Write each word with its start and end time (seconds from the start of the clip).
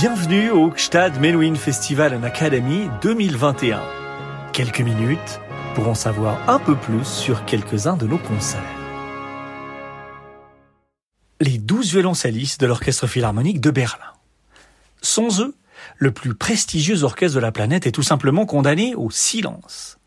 Bienvenue 0.00 0.50
au 0.50 0.70
Gstad 0.70 1.18
Menuhin 1.20 1.56
Festival 1.56 2.14
and 2.14 2.22
Academy 2.22 2.88
2021. 3.02 3.82
Quelques 4.52 4.80
minutes 4.80 5.40
pour 5.74 5.88
en 5.88 5.94
savoir 5.94 6.38
un 6.48 6.60
peu 6.60 6.76
plus 6.76 7.04
sur 7.04 7.44
quelques-uns 7.46 7.96
de 7.96 8.06
nos 8.06 8.18
concerts. 8.18 8.62
Les 11.40 11.58
douze 11.58 11.90
violoncellistes 11.90 12.60
de 12.60 12.66
l'Orchestre 12.68 13.08
Philharmonique 13.08 13.60
de 13.60 13.72
Berlin. 13.72 14.12
Sans 15.02 15.40
eux, 15.40 15.56
le 15.96 16.12
plus 16.12 16.36
prestigieux 16.36 17.02
orchestre 17.02 17.34
de 17.34 17.40
la 17.40 17.50
planète 17.50 17.88
est 17.88 17.92
tout 17.92 18.04
simplement 18.04 18.46
condamné 18.46 18.94
au 18.94 19.10
silence. 19.10 19.98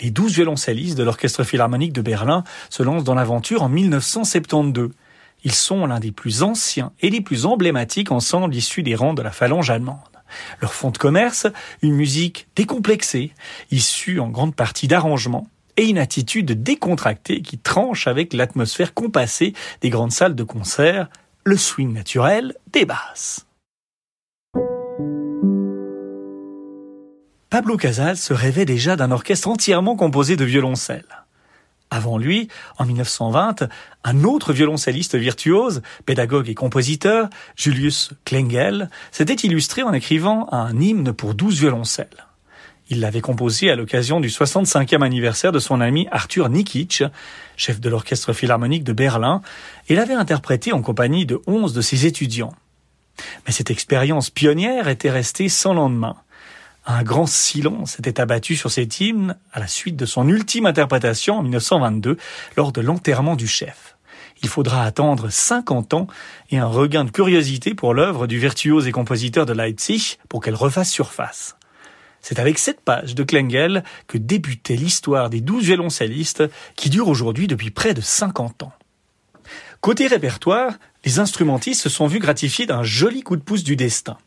Les 0.00 0.10
douze 0.10 0.32
violoncellistes 0.32 0.98
de 0.98 1.04
l'Orchestre 1.04 1.44
Philharmonique 1.44 1.92
de 1.92 2.02
Berlin 2.02 2.42
se 2.68 2.82
lancent 2.82 3.04
dans 3.04 3.14
l'aventure 3.14 3.62
en 3.62 3.68
1972 3.68 4.90
ils 5.44 5.54
sont 5.54 5.86
l'un 5.86 6.00
des 6.00 6.12
plus 6.12 6.42
anciens 6.42 6.92
et 7.00 7.10
les 7.10 7.20
plus 7.20 7.46
emblématiques 7.46 8.12
ensembles 8.12 8.54
issus 8.54 8.82
des 8.82 8.94
rangs 8.94 9.14
de 9.14 9.22
la 9.22 9.30
phalange 9.30 9.70
allemande. 9.70 9.98
Leur 10.60 10.74
fond 10.74 10.90
de 10.90 10.98
commerce, 10.98 11.46
une 11.82 11.94
musique 11.94 12.48
décomplexée, 12.56 13.32
issue 13.70 14.20
en 14.20 14.28
grande 14.28 14.54
partie 14.54 14.88
d'arrangements, 14.88 15.48
et 15.76 15.88
une 15.88 15.98
attitude 15.98 16.62
décontractée 16.62 17.42
qui 17.42 17.58
tranche 17.58 18.06
avec 18.06 18.34
l'atmosphère 18.34 18.92
compassée 18.92 19.54
des 19.80 19.88
grandes 19.88 20.12
salles 20.12 20.34
de 20.34 20.44
concert, 20.44 21.08
le 21.44 21.56
swing 21.56 21.92
naturel 21.92 22.54
des 22.72 22.84
basses. 22.84 23.46
Pablo 27.48 27.76
Casals 27.76 28.16
se 28.16 28.32
rêvait 28.32 28.64
déjà 28.64 28.94
d'un 28.94 29.10
orchestre 29.10 29.48
entièrement 29.48 29.96
composé 29.96 30.36
de 30.36 30.44
violoncelles. 30.44 31.19
Avant 31.90 32.18
lui, 32.18 32.48
en 32.78 32.86
1920, 32.86 33.68
un 34.04 34.24
autre 34.24 34.52
violoncelliste 34.52 35.16
virtuose, 35.16 35.82
pédagogue 36.06 36.48
et 36.48 36.54
compositeur, 36.54 37.28
Julius 37.56 38.10
Klengel, 38.24 38.90
s'était 39.10 39.34
illustré 39.34 39.82
en 39.82 39.92
écrivant 39.92 40.46
un 40.52 40.78
hymne 40.80 41.12
pour 41.12 41.34
douze 41.34 41.58
violoncelles. 41.58 42.26
Il 42.90 43.00
l'avait 43.00 43.20
composé 43.20 43.70
à 43.70 43.76
l'occasion 43.76 44.20
du 44.20 44.28
65e 44.28 45.02
anniversaire 45.02 45.52
de 45.52 45.58
son 45.58 45.80
ami 45.80 46.08
Arthur 46.10 46.48
Nikic, 46.48 47.04
chef 47.56 47.80
de 47.80 47.88
l'orchestre 47.88 48.32
philharmonique 48.32 48.84
de 48.84 48.92
Berlin, 48.92 49.42
et 49.88 49.94
l'avait 49.94 50.14
interprété 50.14 50.72
en 50.72 50.82
compagnie 50.82 51.26
de 51.26 51.40
onze 51.46 51.72
de 51.72 51.82
ses 51.82 52.06
étudiants. 52.06 52.54
Mais 53.46 53.52
cette 53.52 53.70
expérience 53.70 54.30
pionnière 54.30 54.88
était 54.88 55.10
restée 55.10 55.48
sans 55.48 55.74
lendemain. 55.74 56.16
Un 56.86 57.02
grand 57.02 57.26
silence 57.26 57.92
s'était 57.92 58.20
abattu 58.20 58.56
sur 58.56 58.70
cet 58.70 59.00
hymne 59.00 59.36
à 59.52 59.60
la 59.60 59.66
suite 59.66 59.96
de 59.96 60.06
son 60.06 60.28
ultime 60.28 60.66
interprétation 60.66 61.38
en 61.38 61.42
1922 61.42 62.16
lors 62.56 62.72
de 62.72 62.80
l'enterrement 62.80 63.36
du 63.36 63.46
chef. 63.46 63.96
Il 64.42 64.48
faudra 64.48 64.84
attendre 64.84 65.28
50 65.28 65.92
ans 65.94 66.06
et 66.50 66.58
un 66.58 66.66
regain 66.66 67.04
de 67.04 67.10
curiosité 67.10 67.74
pour 67.74 67.92
l'œuvre 67.92 68.26
du 68.26 68.38
virtuose 68.38 68.86
et 68.86 68.92
compositeur 68.92 69.44
de 69.44 69.52
Leipzig 69.52 70.16
pour 70.28 70.40
qu'elle 70.42 70.54
refasse 70.54 70.90
surface. 70.90 71.56
C'est 72.22 72.38
avec 72.38 72.58
cette 72.58 72.80
page 72.80 73.14
de 73.14 73.22
Klengel 73.22 73.84
que 74.06 74.18
débutait 74.18 74.76
l'histoire 74.76 75.30
des 75.30 75.40
douze 75.40 75.64
violoncellistes 75.64 76.44
qui 76.76 76.90
dure 76.90 77.08
aujourd'hui 77.08 77.46
depuis 77.46 77.70
près 77.70 77.94
de 77.94 78.00
50 78.00 78.62
ans. 78.62 78.72
Côté 79.80 80.06
répertoire, 80.06 80.74
les 81.04 81.18
instrumentistes 81.18 81.82
se 81.82 81.88
sont 81.88 82.06
vus 82.06 82.18
gratifiés 82.18 82.66
d'un 82.66 82.82
joli 82.82 83.22
coup 83.22 83.36
de 83.36 83.42
pouce 83.42 83.64
du 83.64 83.76
destin. 83.76 84.18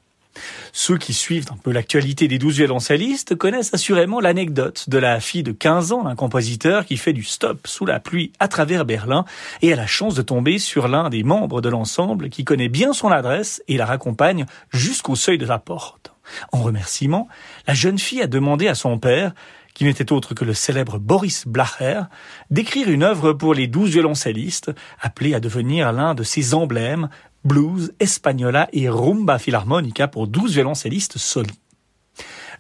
Ceux 0.76 0.98
qui 0.98 1.14
suivent 1.14 1.52
un 1.52 1.58
peu 1.58 1.72
l'actualité 1.72 2.28
des 2.28 2.40
douze 2.40 2.56
violoncellistes 2.56 3.36
connaissent 3.36 3.76
assurément 3.76 4.20
l'anecdote 4.20 4.90
de 4.90 4.98
la 4.98 5.20
fille 5.20 5.44
de 5.44 5.52
15 5.52 5.92
ans 5.92 6.04
d'un 6.04 6.16
compositeur 6.16 6.88
qui 6.88 6.98
fait 6.98 7.14
du 7.14 7.24
stop 7.24 7.68
sous 7.68 7.86
la 7.86 8.00
pluie 8.00 8.34
à 8.40 8.48
travers 8.48 8.84
Berlin 8.84 9.24
et 9.62 9.72
a 9.72 9.76
la 9.76 9.86
chance 9.86 10.16
de 10.16 10.24
tomber 10.24 10.58
sur 10.58 10.88
l'un 10.88 11.12
des 11.12 11.22
membres 11.22 11.62
de 11.62 11.70
l'ensemble 11.70 12.30
qui 12.30 12.44
connaît 12.44 12.70
bien 12.70 12.92
son 12.92 13.10
adresse 13.10 13.62
et 13.68 13.78
la 13.78 13.86
raccompagne 13.86 14.48
jusqu'au 14.72 15.16
seuil 15.16 15.38
de 15.38 15.46
la 15.46 15.60
porte. 15.60 16.12
En 16.52 16.64
remerciement, 16.64 17.28
la 17.68 17.76
jeune 17.76 18.00
fille 18.00 18.24
a 18.24 18.28
demandé 18.28 18.68
à 18.68 18.74
son 18.74 18.98
père 18.98 19.34
qui 19.76 19.86
n'était 19.86 20.12
autre 20.12 20.34
que 20.34 20.46
le 20.46 20.54
célèbre 20.54 20.98
Boris 20.98 21.48
Blacher, 21.48 22.02
d'écrire 22.50 22.90
une 22.90 23.04
œuvre 23.04 23.34
pour 23.34 23.54
les 23.54 23.68
douze 23.68 23.92
violoncellistes, 23.92 24.72
appelée 25.02 25.34
à 25.34 25.40
devenir 25.40 25.92
l'un 25.92 26.14
de 26.14 26.24
ses 26.24 26.54
emblèmes, 26.54 27.10
blues, 27.44 27.94
espagnola 28.00 28.68
et 28.74 28.90
rumba 28.90 29.40
philharmonica 29.40 30.08
pour 30.08 30.28
douze 30.28 30.54
violoncellistes 30.54 31.18
solis. 31.18 31.60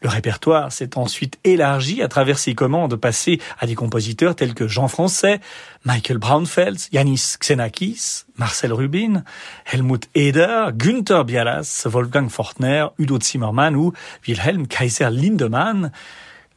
Le 0.01 0.09
répertoire 0.09 0.71
s'est 0.71 0.97
ensuite 0.97 1.39
élargi 1.45 2.01
à 2.01 2.09
travers 2.09 2.37
ses 2.37 2.55
commandes 2.55 2.97
passées 2.97 3.39
à 3.57 3.65
des 3.65 3.75
compositeurs 3.75 4.35
tels 4.35 4.53
que 4.53 4.67
Jean 4.67 4.89
Français, 4.89 5.39
Michael 5.85 6.17
Braunfels, 6.17 6.75
Yanis 6.91 7.35
Xenakis, 7.39 8.23
Marcel 8.37 8.73
Rubin, 8.73 9.23
Helmut 9.71 10.09
Eder, 10.13 10.71
Günther 10.73 11.23
Bialas, 11.23 11.83
Wolfgang 11.85 12.27
Fortner, 12.27 12.87
Udo 12.99 13.17
Zimmermann 13.17 13.77
ou 13.77 13.93
Wilhelm 14.27 14.67
Kaiser 14.67 15.09
Lindemann, 15.09 15.93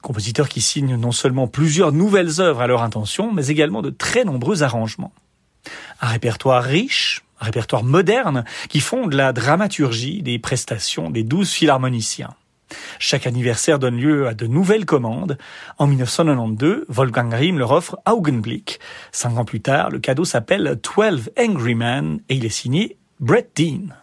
compositeurs 0.02 0.48
qui 0.48 0.60
signent 0.60 0.96
non 0.96 1.12
seulement 1.12 1.46
plusieurs 1.46 1.92
nouvelles 1.92 2.40
œuvres 2.40 2.62
à 2.62 2.66
leur 2.66 2.82
intention, 2.82 3.32
mais 3.32 3.46
également 3.46 3.82
de 3.82 3.90
très 3.90 4.24
nombreux 4.24 4.64
arrangements. 4.64 5.12
Un 6.00 6.08
répertoire 6.08 6.64
riche, 6.64 7.22
répertoire 7.38 7.84
moderne 7.84 8.44
qui 8.68 8.80
fonde 8.80 9.12
la 9.12 9.32
dramaturgie 9.32 10.22
des 10.22 10.38
prestations 10.38 11.10
des 11.10 11.22
douze 11.22 11.50
philharmoniciens. 11.50 12.34
Chaque 12.98 13.26
anniversaire 13.26 13.78
donne 13.78 13.96
lieu 13.96 14.26
à 14.26 14.34
de 14.34 14.46
nouvelles 14.46 14.86
commandes. 14.86 15.38
En 15.78 15.86
1992, 15.86 16.84
Wolfgang 16.88 17.32
Riem 17.32 17.58
leur 17.58 17.72
offre 17.72 17.98
Augenblick. 18.06 18.80
Cinq 19.12 19.38
ans 19.38 19.44
plus 19.44 19.60
tard, 19.60 19.90
le 19.90 19.98
cadeau 19.98 20.24
s'appelle 20.24 20.78
Twelve 20.82 21.30
Angry 21.38 21.74
Men 21.74 22.20
et 22.28 22.34
il 22.34 22.44
est 22.44 22.48
signé 22.48 22.96
Brett 23.20 23.50
Dean. 23.56 23.94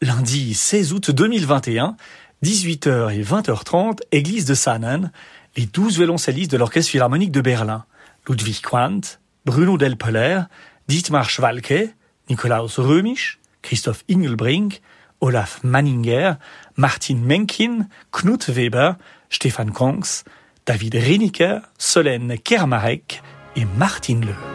Lundi 0.00 0.54
16 0.54 0.92
août 0.92 1.10
2021, 1.10 1.96
18h 2.42 3.14
et 3.14 3.22
20h30, 3.22 4.00
église 4.12 4.44
de 4.44 4.54
Sanen, 4.54 5.10
les 5.56 5.66
douze 5.66 5.96
violoncellistes 5.96 6.50
de 6.50 6.58
l'Orchestre 6.58 6.90
Philharmonique 6.90 7.32
de 7.32 7.40
Berlin. 7.40 7.86
Ludwig 8.26 8.62
Quandt, 8.62 9.18
Bruno 9.44 9.76
Delpeller, 9.76 10.48
Dietmar 10.88 11.24
Schwalke, 11.24 11.92
Nikolaus 12.28 12.78
Römisch, 12.78 13.38
Christoph 13.62 14.04
Ingelbrink, 14.06 14.80
Olaf 15.20 15.62
Manninger, 15.62 16.38
Martin 16.74 17.26
Menkin, 17.26 17.90
Knut 18.12 18.56
Weber, 18.56 18.98
Stefan 19.28 19.72
Kongs, 19.72 20.24
David 20.64 20.94
Reniker, 20.94 21.62
Solène 21.78 22.38
Kermarek 22.38 23.22
et 23.56 23.66
Martin 23.76 24.20
Le. 24.20 24.53